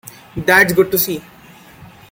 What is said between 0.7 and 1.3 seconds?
good to see.